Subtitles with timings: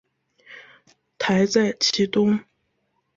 [1.19, 2.39] 台在其东。